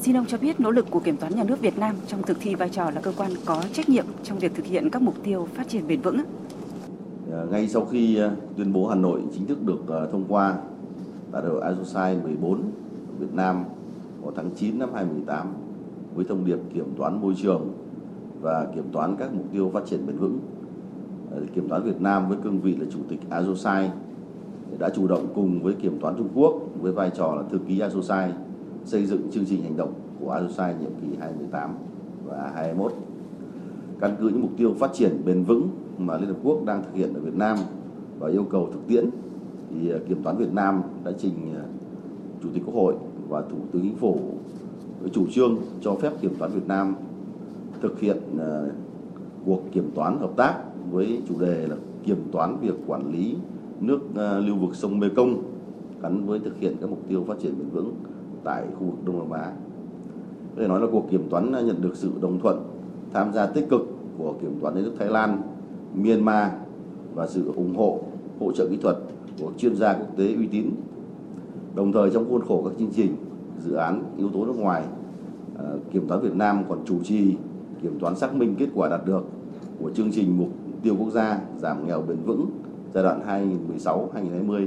Xin 0.00 0.16
ông 0.16 0.26
cho 0.26 0.38
biết 0.38 0.60
nỗ 0.60 0.70
lực 0.70 0.86
của 0.90 1.00
Kiểm 1.00 1.16
toán 1.16 1.36
Nhà 1.36 1.44
nước 1.44 1.60
Việt 1.60 1.78
Nam 1.78 1.96
trong 2.08 2.22
thực 2.22 2.36
thi 2.40 2.54
vai 2.54 2.68
trò 2.68 2.90
là 2.90 3.00
cơ 3.00 3.12
quan 3.16 3.30
có 3.44 3.62
trách 3.72 3.88
nhiệm 3.88 4.06
trong 4.22 4.38
việc 4.38 4.54
thực 4.54 4.66
hiện 4.66 4.90
các 4.90 5.02
mục 5.02 5.14
tiêu 5.24 5.48
phát 5.54 5.68
triển 5.68 5.86
bền 5.86 6.00
vững. 6.00 6.16
À, 7.32 7.44
ngay 7.50 7.68
sau 7.68 7.84
khi 7.84 8.18
à, 8.18 8.30
tuyên 8.56 8.72
bố 8.72 8.86
Hà 8.88 8.94
Nội 8.94 9.22
chính 9.34 9.46
thức 9.46 9.62
được 9.62 9.88
à, 9.88 10.00
thông 10.12 10.24
qua 10.28 10.56
tại 11.32 11.42
đại 11.42 11.50
hội 11.50 11.62
ISOCI 11.68 12.22
14 12.22 12.70
Việt 13.18 13.32
Nam 13.32 13.64
vào 14.20 14.32
tháng 14.36 14.50
9 14.56 14.78
năm 14.78 14.90
2018 14.94 15.54
với 16.14 16.24
thông 16.28 16.44
điệp 16.44 16.58
kiểm 16.74 16.94
toán 16.96 17.20
môi 17.20 17.34
trường 17.42 17.72
và 18.40 18.66
kiểm 18.74 18.84
toán 18.92 19.16
các 19.18 19.34
mục 19.34 19.46
tiêu 19.52 19.70
phát 19.74 19.82
triển 19.90 20.06
bền 20.06 20.18
vững. 20.18 20.38
Kiểm 21.54 21.68
toán 21.68 21.82
Việt 21.82 22.00
Nam 22.00 22.28
với 22.28 22.38
cương 22.44 22.60
vị 22.60 22.76
là 22.76 22.86
chủ 22.92 22.98
tịch 23.08 23.20
ISOCI 23.30 23.88
đã 24.78 24.90
chủ 24.90 25.06
động 25.06 25.26
cùng 25.34 25.62
với 25.62 25.74
kiểm 25.74 25.98
toán 26.00 26.14
Trung 26.18 26.28
Quốc 26.34 26.54
với 26.80 26.92
vai 26.92 27.10
trò 27.10 27.34
là 27.34 27.42
thư 27.50 27.58
ký 27.58 27.80
ASOSAI 27.80 28.32
xây 28.84 29.06
dựng 29.06 29.30
chương 29.30 29.44
trình 29.46 29.62
hành 29.62 29.76
động 29.76 29.92
của 30.20 30.30
ASOSAI 30.30 30.74
nhiệm 30.80 30.90
kỳ 31.00 31.16
2018 31.20 31.74
và 32.26 32.52
2021. 32.54 32.92
Căn 34.00 34.16
cứ 34.20 34.28
những 34.28 34.42
mục 34.42 34.50
tiêu 34.56 34.74
phát 34.78 34.92
triển 34.92 35.22
bền 35.24 35.44
vững 35.44 35.68
mà 35.98 36.16
Liên 36.16 36.28
Hợp 36.28 36.36
Quốc 36.42 36.64
đang 36.64 36.82
thực 36.82 36.94
hiện 36.94 37.14
ở 37.14 37.20
Việt 37.20 37.34
Nam 37.34 37.58
và 38.18 38.28
yêu 38.28 38.44
cầu 38.44 38.68
thực 38.72 38.86
tiễn, 38.86 39.10
thì 39.70 39.90
à, 39.90 39.98
Kiểm 40.08 40.22
toán 40.22 40.36
Việt 40.36 40.52
Nam 40.52 40.82
đã 41.04 41.12
trình 41.18 41.54
à, 41.56 41.64
Chủ 42.42 42.48
tịch 42.54 42.62
Quốc 42.66 42.74
hội 42.74 42.94
và 43.28 43.42
Thủ 43.42 43.56
tướng 43.72 43.82
Chính 43.82 43.96
phủ 43.96 44.20
với 45.00 45.10
chủ 45.10 45.26
trương 45.30 45.56
cho 45.80 45.94
phép 45.94 46.12
Kiểm 46.20 46.34
toán 46.38 46.50
Việt 46.50 46.66
Nam 46.68 46.94
thực 47.82 48.00
hiện 48.00 48.16
à, 48.38 48.62
cuộc 49.44 49.62
kiểm 49.72 49.90
toán 49.94 50.18
hợp 50.18 50.30
tác 50.36 50.54
với 50.90 51.22
chủ 51.28 51.38
đề 51.38 51.66
là 51.66 51.76
kiểm 52.04 52.28
toán 52.32 52.56
việc 52.60 52.74
quản 52.86 53.12
lý 53.12 53.36
nước 53.82 54.00
ờ, 54.14 54.40
lưu 54.40 54.56
vực 54.56 54.74
sông 54.74 54.98
Mekong 54.98 55.42
gắn 56.02 56.26
với 56.26 56.38
thực 56.38 56.58
hiện 56.58 56.76
các 56.80 56.90
mục 56.90 57.08
tiêu 57.08 57.24
phát 57.28 57.34
triển 57.42 57.58
bền 57.58 57.68
vững 57.68 57.94
tại 58.44 58.64
khu 58.78 58.86
vực 58.86 59.04
Đông 59.04 59.18
Nam 59.18 59.30
Á. 59.30 59.52
Có 60.56 60.62
thể 60.62 60.68
nói 60.68 60.80
là 60.80 60.86
cuộc 60.92 61.10
kiểm 61.10 61.28
toán 61.30 61.52
nhận 61.52 61.82
được 61.82 61.96
sự 61.96 62.10
đồng 62.20 62.40
thuận 62.40 62.62
tham 63.12 63.32
gia 63.32 63.46
tích 63.46 63.68
cực 63.70 63.88
của 64.18 64.34
kiểm 64.40 64.58
toán 64.60 64.74
nước 64.74 64.92
Thái 64.98 65.08
Lan, 65.08 65.42
Myanmar 65.94 66.52
và 67.14 67.26
sự 67.26 67.52
ủng 67.56 67.76
hộ 67.76 68.00
hỗ 68.40 68.52
trợ 68.52 68.66
kỹ 68.70 68.76
thuật 68.76 68.96
của 69.40 69.52
chuyên 69.58 69.76
gia 69.76 69.92
quốc 69.92 70.16
tế 70.16 70.34
uy 70.34 70.46
tín. 70.46 70.70
Đồng 71.74 71.92
thời 71.92 72.10
trong 72.10 72.28
khuôn 72.28 72.42
khổ 72.42 72.62
các 72.64 72.72
chương 72.78 72.90
trình, 72.92 73.16
dự 73.64 73.74
án 73.74 74.04
yếu 74.18 74.28
tố 74.28 74.46
nước 74.46 74.56
ngoài, 74.56 74.84
ờ, 75.58 75.78
Kiểm 75.92 76.08
toán 76.08 76.20
Việt 76.20 76.34
Nam 76.34 76.62
còn 76.68 76.78
chủ 76.84 76.98
trì 77.04 77.36
kiểm 77.82 77.98
toán 78.00 78.16
xác 78.16 78.34
minh 78.34 78.54
kết 78.58 78.68
quả 78.74 78.88
đạt 78.88 79.06
được 79.06 79.24
của 79.80 79.90
chương 79.90 80.12
trình 80.12 80.38
mục 80.38 80.48
tiêu 80.82 80.96
quốc 80.98 81.10
gia 81.10 81.40
giảm 81.58 81.86
nghèo 81.86 82.02
bền 82.02 82.16
vững 82.26 82.46
giai 82.94 83.04
đoạn 83.04 83.20
2016-2020, 83.84 84.66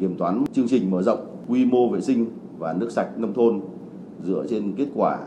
kiểm 0.00 0.16
toán 0.16 0.44
chương 0.52 0.68
trình 0.68 0.90
mở 0.90 1.02
rộng 1.02 1.36
quy 1.48 1.64
mô 1.64 1.88
vệ 1.88 2.00
sinh 2.00 2.26
và 2.58 2.72
nước 2.72 2.90
sạch 2.90 3.18
nông 3.18 3.34
thôn 3.34 3.60
dựa 4.24 4.46
trên 4.48 4.72
kết 4.76 4.86
quả 4.94 5.18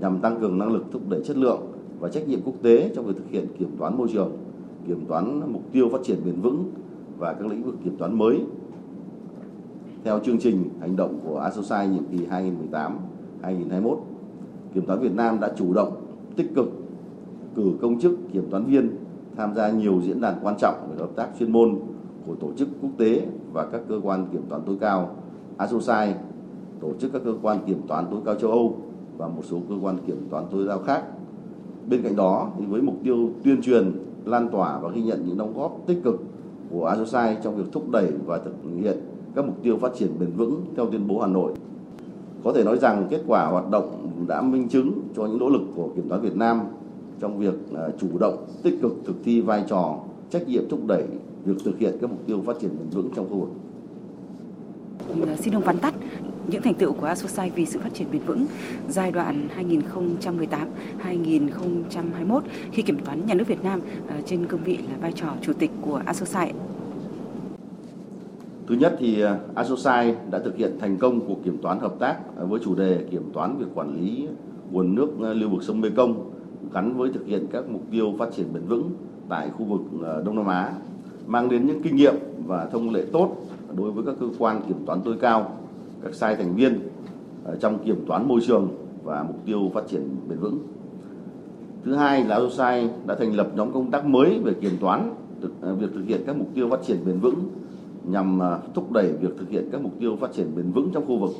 nhằm 0.00 0.18
tăng 0.18 0.40
cường 0.40 0.58
năng 0.58 0.72
lực 0.72 0.84
thúc 0.92 1.02
đẩy 1.08 1.22
chất 1.24 1.36
lượng 1.36 1.60
và 2.00 2.08
trách 2.08 2.28
nhiệm 2.28 2.40
quốc 2.44 2.54
tế 2.62 2.90
trong 2.94 3.06
việc 3.06 3.16
thực 3.16 3.30
hiện 3.30 3.46
kiểm 3.58 3.76
toán 3.78 3.98
môi 3.98 4.08
trường, 4.12 4.32
kiểm 4.86 5.06
toán 5.08 5.52
mục 5.52 5.62
tiêu 5.72 5.88
phát 5.92 5.98
triển 6.04 6.18
bền 6.24 6.40
vững 6.40 6.64
và 7.18 7.32
các 7.32 7.46
lĩnh 7.46 7.62
vực 7.62 7.74
kiểm 7.84 7.96
toán 7.96 8.18
mới 8.18 8.40
theo 10.04 10.20
chương 10.24 10.38
trình 10.38 10.64
hành 10.80 10.96
động 10.96 11.18
của 11.24 11.38
ASOSAI 11.38 11.88
nhiệm 11.88 12.04
kỳ 12.04 12.18
2018-2021. 13.42 13.96
Kiểm 14.74 14.86
toán 14.86 15.00
Việt 15.00 15.12
Nam 15.14 15.40
đã 15.40 15.52
chủ 15.56 15.72
động, 15.74 15.92
tích 16.36 16.54
cực 16.54 16.70
cử 17.54 17.72
công 17.80 18.00
chức 18.00 18.18
kiểm 18.32 18.44
toán 18.50 18.64
viên 18.64 18.90
tham 19.40 19.54
gia 19.54 19.70
nhiều 19.70 20.00
diễn 20.04 20.20
đàn 20.20 20.34
quan 20.42 20.56
trọng 20.58 20.74
về 20.90 20.96
hợp 20.98 21.10
tác 21.16 21.28
chuyên 21.38 21.52
môn 21.52 21.78
của 22.26 22.34
tổ 22.34 22.48
chức 22.56 22.68
quốc 22.82 22.90
tế 22.98 23.26
và 23.52 23.66
các 23.72 23.80
cơ 23.88 24.00
quan 24.02 24.26
kiểm 24.32 24.42
toán 24.48 24.62
tối 24.66 24.76
cao 24.80 25.10
ASOSAI, 25.56 26.14
tổ 26.80 26.88
chức 26.98 27.12
các 27.12 27.22
cơ 27.24 27.34
quan 27.42 27.58
kiểm 27.66 27.80
toán 27.88 28.06
tối 28.10 28.20
cao 28.24 28.34
châu 28.34 28.50
Âu 28.50 28.76
và 29.18 29.28
một 29.28 29.42
số 29.44 29.58
cơ 29.68 29.74
quan 29.82 29.98
kiểm 30.06 30.26
toán 30.30 30.44
tối 30.50 30.66
cao 30.68 30.78
khác. 30.78 31.04
Bên 31.88 32.02
cạnh 32.02 32.16
đó, 32.16 32.50
thì 32.58 32.66
với 32.66 32.82
mục 32.82 32.94
tiêu 33.04 33.30
tuyên 33.44 33.62
truyền, 33.62 33.92
lan 34.24 34.48
tỏa 34.48 34.78
và 34.78 34.90
ghi 34.94 35.02
nhận 35.02 35.26
những 35.26 35.38
đóng 35.38 35.54
góp 35.56 35.78
tích 35.86 36.00
cực 36.04 36.22
của 36.70 36.86
ASOSAI 36.86 37.36
trong 37.42 37.56
việc 37.56 37.72
thúc 37.72 37.90
đẩy 37.90 38.12
và 38.26 38.38
thực 38.38 38.54
hiện 38.76 38.98
các 39.34 39.44
mục 39.44 39.62
tiêu 39.62 39.76
phát 39.76 39.94
triển 39.94 40.10
bền 40.20 40.30
vững 40.36 40.64
theo 40.76 40.86
tuyên 40.86 41.08
bố 41.08 41.20
Hà 41.20 41.26
Nội. 41.26 41.52
Có 42.44 42.52
thể 42.52 42.64
nói 42.64 42.78
rằng 42.78 43.06
kết 43.10 43.20
quả 43.26 43.46
hoạt 43.46 43.70
động 43.70 44.10
đã 44.28 44.42
minh 44.42 44.68
chứng 44.68 44.92
cho 45.16 45.26
những 45.26 45.38
nỗ 45.38 45.48
lực 45.48 45.62
của 45.76 45.88
Kiểm 45.96 46.08
toán 46.08 46.20
Việt 46.20 46.36
Nam 46.36 46.60
trong 47.20 47.38
việc 47.38 47.54
à, 47.74 47.82
chủ 48.00 48.18
động, 48.20 48.46
tích 48.62 48.78
cực 48.82 48.92
thực 49.06 49.16
thi 49.24 49.40
vai 49.40 49.64
trò, 49.68 49.98
trách 50.30 50.48
nhiệm 50.48 50.68
thúc 50.68 50.86
đẩy 50.86 51.04
việc 51.44 51.56
thực 51.64 51.78
hiện 51.78 51.96
các 52.00 52.10
mục 52.10 52.26
tiêu 52.26 52.42
phát 52.46 52.56
triển 52.60 52.70
bền 52.78 52.88
vững 52.88 53.10
trong 53.16 53.28
khu 53.30 53.36
vực. 53.36 53.50
Xin 55.38 55.54
ông 55.54 55.62
vắn 55.62 55.78
tắt 55.78 55.94
những 56.48 56.62
thành 56.62 56.74
tựu 56.74 56.92
của 56.92 57.06
ASOSAI 57.06 57.50
vì 57.50 57.66
sự 57.66 57.80
phát 57.80 57.94
triển 57.94 58.08
bền 58.12 58.22
vững 58.22 58.46
giai 58.88 59.12
đoạn 59.12 59.48
2018-2021 61.02 62.40
khi 62.72 62.82
Kiểm 62.82 62.98
toán 62.98 63.26
Nhà 63.26 63.34
nước 63.34 63.46
Việt 63.46 63.64
Nam 63.64 63.80
à, 64.08 64.20
trên 64.26 64.46
cương 64.46 64.64
vị 64.64 64.76
là 64.76 64.96
vai 65.00 65.12
trò 65.12 65.26
chủ 65.42 65.52
tịch 65.52 65.70
của 65.80 66.02
ASOSAI. 66.06 66.52
Thứ 68.66 68.74
nhất 68.74 68.96
thì 68.98 69.22
à, 69.22 69.38
ASOSAI 69.54 70.14
đã 70.30 70.38
thực 70.38 70.56
hiện 70.56 70.78
thành 70.80 70.96
công 70.98 71.20
cuộc 71.20 71.44
kiểm 71.44 71.58
toán 71.62 71.78
hợp 71.78 71.94
tác 71.98 72.16
với 72.48 72.60
chủ 72.64 72.74
đề 72.74 73.04
kiểm 73.10 73.30
toán 73.32 73.56
việc 73.58 73.66
quản 73.74 74.00
lý 74.00 74.28
nguồn 74.70 74.94
nước 74.94 75.20
lưu 75.20 75.50
vực 75.50 75.62
sông 75.62 75.80
Mekong 75.80 76.29
gắn 76.72 76.96
với 76.96 77.10
thực 77.14 77.26
hiện 77.26 77.46
các 77.52 77.64
mục 77.68 77.82
tiêu 77.90 78.14
phát 78.18 78.28
triển 78.36 78.52
bền 78.52 78.62
vững 78.62 78.90
tại 79.28 79.50
khu 79.50 79.64
vực 79.64 79.80
ờ, 80.02 80.22
Đông 80.26 80.36
Nam 80.36 80.46
Á, 80.46 80.72
mang 81.26 81.48
đến 81.48 81.66
những 81.66 81.82
kinh 81.82 81.96
nghiệm 81.96 82.14
và 82.46 82.66
thông 82.72 82.90
lệ 82.90 83.04
tốt 83.12 83.36
đối 83.76 83.90
với 83.90 84.04
các 84.06 84.14
cơ 84.20 84.26
quan 84.38 84.62
kiểm 84.68 84.76
toán 84.86 85.00
tối 85.04 85.16
cao, 85.20 85.52
các 86.02 86.14
sai 86.14 86.36
thành 86.36 86.54
viên 86.54 86.80
ờ, 87.44 87.56
trong 87.60 87.78
kiểm 87.84 88.04
toán 88.06 88.28
môi 88.28 88.40
trường 88.46 88.68
và 89.04 89.22
mục 89.22 89.36
tiêu 89.46 89.70
phát 89.74 89.88
triển 89.88 90.16
bền 90.28 90.38
vững. 90.38 90.58
Thứ 91.84 91.94
hai 91.94 92.24
là 92.24 92.34
ASOSAI 92.36 92.90
đã 93.06 93.14
thành 93.14 93.34
lập 93.34 93.48
nhóm 93.54 93.72
công 93.72 93.90
tác 93.90 94.06
mới 94.06 94.38
về 94.38 94.54
kiểm 94.54 94.72
toán, 94.80 95.14
ờ, 95.60 95.74
việc 95.74 95.90
thực 95.94 96.04
hiện 96.06 96.20
các 96.26 96.36
mục 96.36 96.48
tiêu 96.54 96.68
phát 96.70 96.82
triển 96.82 96.96
bền 97.06 97.18
vững 97.18 97.34
nhằm 98.04 98.40
thúc 98.74 98.92
đẩy 98.92 99.12
việc 99.12 99.38
thực 99.38 99.50
hiện 99.50 99.68
các 99.72 99.80
mục 99.80 99.92
tiêu 100.00 100.16
phát 100.20 100.32
triển 100.32 100.56
bền 100.56 100.72
vững 100.72 100.90
trong 100.92 101.06
khu 101.06 101.18
vực. 101.18 101.30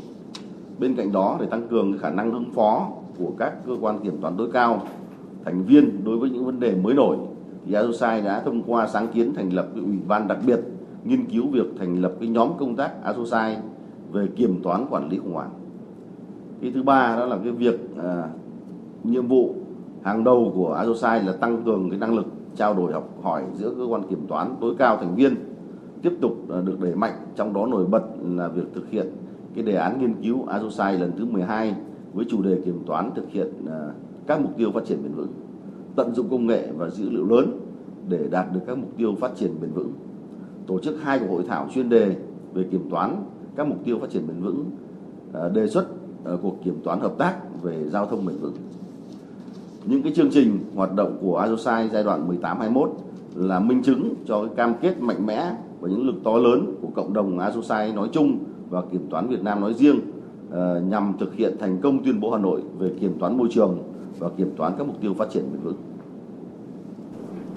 Bên 0.78 0.94
cạnh 0.94 1.12
đó 1.12 1.36
để 1.40 1.46
tăng 1.46 1.68
cường 1.68 1.98
khả 1.98 2.10
năng 2.10 2.32
ứng 2.32 2.50
phó 2.54 2.88
của 3.18 3.32
các 3.38 3.52
cơ 3.66 3.72
quan 3.80 3.98
kiểm 3.98 4.20
toán 4.20 4.36
tối 4.36 4.48
cao 4.52 4.82
thành 5.44 5.62
viên 5.64 6.04
đối 6.04 6.18
với 6.18 6.30
những 6.30 6.46
vấn 6.46 6.60
đề 6.60 6.74
mới 6.74 6.94
nổi 6.94 7.16
thì 7.66 7.72
ASOSAI 7.72 8.22
đã 8.22 8.40
thông 8.40 8.62
qua 8.62 8.86
sáng 8.86 9.08
kiến 9.08 9.34
thành 9.34 9.52
lập 9.52 9.68
cái 9.74 9.84
ủy 9.84 9.98
ban 10.08 10.28
đặc 10.28 10.38
biệt 10.46 10.60
nghiên 11.04 11.24
cứu 11.24 11.48
việc 11.48 11.66
thành 11.78 12.02
lập 12.02 12.12
cái 12.20 12.28
nhóm 12.28 12.48
công 12.58 12.76
tác 12.76 13.02
ASOSAI 13.02 13.56
về 14.12 14.26
kiểm 14.36 14.62
toán 14.62 14.86
quản 14.90 15.08
lý 15.08 15.18
khủng 15.18 15.32
hoảng. 15.32 15.50
Cái 16.62 16.70
thứ 16.74 16.82
ba 16.82 17.16
đó 17.16 17.26
là 17.26 17.38
cái 17.44 17.52
việc 17.52 17.80
à, 17.98 18.24
nhiệm 19.04 19.26
vụ 19.26 19.54
hàng 20.02 20.24
đầu 20.24 20.52
của 20.54 20.72
ASOSAI 20.72 21.22
là 21.22 21.32
tăng 21.32 21.62
cường 21.64 21.90
cái 21.90 21.98
năng 21.98 22.14
lực 22.14 22.26
trao 22.56 22.74
đổi 22.74 22.92
học 22.92 23.08
hỏi 23.22 23.42
giữa 23.54 23.74
cơ 23.78 23.84
quan 23.84 24.02
kiểm 24.08 24.26
toán 24.28 24.54
tối 24.60 24.74
cao 24.78 24.96
thành 24.96 25.14
viên 25.14 25.36
tiếp 26.02 26.12
tục 26.20 26.32
à, 26.50 26.60
được 26.60 26.80
đẩy 26.80 26.94
mạnh 26.94 27.14
trong 27.36 27.52
đó 27.52 27.66
nổi 27.66 27.86
bật 27.86 28.02
là 28.24 28.48
việc 28.48 28.74
thực 28.74 28.90
hiện 28.90 29.06
cái 29.54 29.64
đề 29.64 29.74
án 29.74 30.00
nghiên 30.00 30.14
cứu 30.22 30.44
ASOSAI 30.46 30.98
lần 30.98 31.12
thứ 31.18 31.24
12 31.24 31.74
với 32.12 32.26
chủ 32.28 32.42
đề 32.42 32.60
kiểm 32.64 32.82
toán 32.86 33.10
thực 33.14 33.30
hiện 33.30 33.48
à, 33.68 33.88
các 34.26 34.40
mục 34.40 34.56
tiêu 34.56 34.70
phát 34.74 34.84
triển 34.86 35.02
bền 35.02 35.12
vững, 35.12 35.32
tận 35.96 36.14
dụng 36.14 36.28
công 36.30 36.46
nghệ 36.46 36.68
và 36.76 36.90
dữ 36.90 37.10
liệu 37.10 37.26
lớn 37.26 37.60
để 38.08 38.28
đạt 38.30 38.46
được 38.52 38.60
các 38.66 38.78
mục 38.78 38.96
tiêu 38.96 39.14
phát 39.20 39.30
triển 39.36 39.50
bền 39.60 39.70
vững. 39.70 39.92
Tổ 40.66 40.78
chức 40.78 41.02
hai 41.02 41.18
cuộc 41.18 41.26
hội 41.30 41.44
thảo 41.48 41.68
chuyên 41.74 41.88
đề 41.88 42.16
về 42.54 42.64
kiểm 42.70 42.90
toán 42.90 43.16
các 43.56 43.66
mục 43.66 43.78
tiêu 43.84 43.98
phát 44.00 44.10
triển 44.10 44.26
bền 44.28 44.40
vững, 44.40 44.64
à, 45.32 45.48
đề 45.48 45.68
xuất 45.68 45.86
à, 46.24 46.32
cuộc 46.42 46.56
kiểm 46.64 46.80
toán 46.84 47.00
hợp 47.00 47.12
tác 47.18 47.62
về 47.62 47.88
giao 47.88 48.06
thông 48.06 48.26
bền 48.26 48.36
vững. 48.36 48.54
Những 49.86 50.02
cái 50.02 50.12
chương 50.16 50.30
trình 50.30 50.58
hoạt 50.74 50.94
động 50.94 51.18
của 51.20 51.42
Azosai 51.42 51.88
giai 51.88 52.04
đoạn 52.04 52.40
18-21 52.42 52.88
là 53.34 53.60
minh 53.60 53.82
chứng 53.82 54.14
cho 54.26 54.46
cái 54.46 54.54
cam 54.56 54.74
kết 54.80 55.00
mạnh 55.00 55.26
mẽ 55.26 55.52
và 55.80 55.88
những 55.88 56.06
lực 56.06 56.14
to 56.24 56.36
lớn 56.36 56.74
của 56.82 56.88
cộng 56.94 57.12
đồng 57.12 57.38
Azosai 57.38 57.94
nói 57.94 58.08
chung 58.12 58.38
và 58.70 58.82
kiểm 58.92 59.06
toán 59.10 59.28
Việt 59.28 59.42
Nam 59.42 59.60
nói 59.60 59.74
riêng 59.74 60.00
à, 60.52 60.80
nhằm 60.88 61.12
thực 61.20 61.34
hiện 61.34 61.56
thành 61.60 61.78
công 61.80 62.04
tuyên 62.04 62.20
bố 62.20 62.30
Hà 62.30 62.38
Nội 62.38 62.62
về 62.78 62.92
kiểm 63.00 63.18
toán 63.18 63.38
môi 63.38 63.48
trường 63.50 63.78
và 64.20 64.28
kiểm 64.36 64.50
toán 64.56 64.72
các 64.78 64.86
mục 64.86 65.00
tiêu 65.00 65.14
phát 65.14 65.30
triển 65.30 65.44
bền 65.52 65.60
vững. 65.62 65.76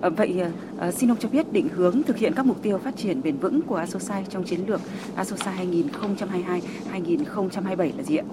À, 0.02 0.10
vậy 0.10 0.44
à, 0.78 0.92
xin 0.92 1.12
ông 1.12 1.18
cho 1.18 1.30
biết 1.30 1.54
định 1.54 1.68
hướng 1.76 2.04
thực 2.04 2.18
hiện 2.18 2.34
các 2.36 2.46
mục 2.46 2.62
tiêu 2.62 2.78
phát 2.78 2.96
triển 2.96 3.22
bền 3.24 3.38
vững 3.38 3.62
của 3.62 3.76
ASOSAI 3.76 4.26
trong 4.30 4.44
chiến 4.44 4.60
lược 4.68 4.80
ASOSAI 5.16 5.84
2022-2027 6.92 7.92
là 7.98 8.04
gì 8.04 8.16
ạ? 8.16 8.26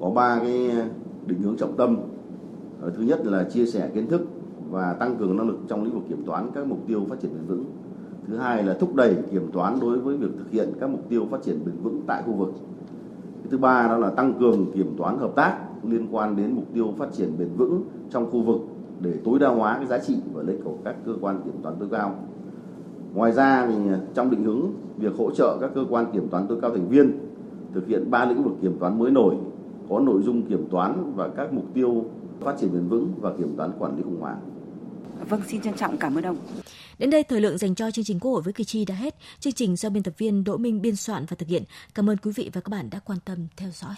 Có 0.00 0.10
ba 0.10 0.38
cái 0.38 0.70
định 1.26 1.42
hướng 1.42 1.56
trọng 1.56 1.76
tâm. 1.76 1.96
Thứ 2.96 3.02
nhất 3.02 3.26
là 3.26 3.44
chia 3.44 3.66
sẻ 3.66 3.90
kiến 3.94 4.06
thức 4.06 4.28
và 4.70 4.92
tăng 4.92 5.16
cường 5.16 5.36
năng 5.36 5.48
lực 5.48 5.58
trong 5.68 5.84
lĩnh 5.84 5.94
vực 5.94 6.02
kiểm 6.08 6.24
toán 6.26 6.50
các 6.54 6.66
mục 6.66 6.78
tiêu 6.86 7.06
phát 7.08 7.20
triển 7.22 7.32
bền 7.34 7.46
vững. 7.46 7.64
Thứ 8.28 8.36
hai 8.36 8.62
là 8.62 8.74
thúc 8.74 8.94
đẩy 8.94 9.14
kiểm 9.30 9.50
toán 9.52 9.80
đối 9.80 9.98
với 9.98 10.16
việc 10.16 10.30
thực 10.38 10.50
hiện 10.50 10.72
các 10.80 10.90
mục 10.90 11.08
tiêu 11.08 11.26
phát 11.30 11.42
triển 11.42 11.64
bền 11.64 11.74
vững 11.82 12.02
tại 12.06 12.22
khu 12.26 12.32
vực. 12.32 12.52
Thứ 13.50 13.58
ba 13.58 13.88
đó 13.88 13.98
là 13.98 14.10
tăng 14.10 14.34
cường 14.40 14.72
kiểm 14.72 14.94
toán 14.98 15.18
hợp 15.18 15.32
tác 15.36 15.58
liên 15.90 16.08
quan 16.10 16.36
đến 16.36 16.52
mục 16.52 16.64
tiêu 16.74 16.94
phát 16.98 17.08
triển 17.12 17.38
bền 17.38 17.48
vững 17.56 17.84
trong 18.10 18.30
khu 18.30 18.42
vực 18.42 18.60
để 19.00 19.12
tối 19.24 19.38
đa 19.38 19.48
hóa 19.48 19.76
cái 19.76 19.86
giá 19.86 19.98
trị 19.98 20.16
và 20.32 20.42
lợi 20.42 20.56
ích 20.56 20.64
của 20.64 20.76
các 20.84 20.96
cơ 21.06 21.12
quan 21.20 21.40
kiểm 21.44 21.62
toán 21.62 21.76
tối 21.78 21.88
cao. 21.92 22.18
Ngoài 23.14 23.32
ra 23.32 23.66
thì 23.66 23.74
trong 24.14 24.30
định 24.30 24.44
hướng 24.44 24.72
việc 24.96 25.12
hỗ 25.18 25.30
trợ 25.30 25.58
các 25.60 25.70
cơ 25.74 25.84
quan 25.90 26.12
kiểm 26.12 26.28
toán 26.28 26.46
tối 26.46 26.58
cao 26.62 26.70
thành 26.70 26.88
viên 26.88 27.18
thực 27.74 27.86
hiện 27.86 28.10
ba 28.10 28.24
lĩnh 28.24 28.42
vực 28.42 28.52
kiểm 28.62 28.78
toán 28.78 28.98
mới 28.98 29.10
nổi 29.10 29.36
có 29.88 30.00
nội 30.00 30.22
dung 30.22 30.42
kiểm 30.42 30.66
toán 30.70 31.12
và 31.16 31.28
các 31.28 31.52
mục 31.52 31.64
tiêu 31.74 32.04
phát 32.40 32.56
triển 32.60 32.72
bền 32.72 32.88
vững 32.88 33.12
và 33.20 33.32
kiểm 33.38 33.56
toán 33.56 33.72
quản 33.78 33.96
lý 33.96 34.02
khủng 34.02 34.20
hoảng. 34.20 34.40
Vâng, 35.28 35.40
xin 35.48 35.60
trân 35.60 35.74
trọng 35.74 35.96
cảm 35.96 36.18
ơn 36.18 36.24
ông. 36.24 36.36
Đến 36.98 37.10
đây 37.10 37.22
thời 37.22 37.40
lượng 37.40 37.58
dành 37.58 37.74
cho 37.74 37.90
chương 37.90 38.04
trình 38.04 38.20
Quốc 38.20 38.32
hội 38.32 38.42
với 38.42 38.52
cử 38.52 38.64
tri 38.64 38.84
đã 38.84 38.94
hết. 38.94 39.14
Chương 39.40 39.52
trình 39.52 39.76
do 39.76 39.90
biên 39.90 40.02
tập 40.02 40.14
viên 40.18 40.44
Đỗ 40.44 40.56
Minh 40.56 40.82
biên 40.82 40.96
soạn 40.96 41.24
và 41.28 41.36
thực 41.38 41.48
hiện. 41.48 41.62
Cảm 41.94 42.10
ơn 42.10 42.16
quý 42.16 42.32
vị 42.34 42.50
và 42.52 42.60
các 42.60 42.70
bạn 42.70 42.90
đã 42.90 42.98
quan 42.98 43.18
tâm 43.24 43.38
theo 43.56 43.68
dõi. 43.72 43.94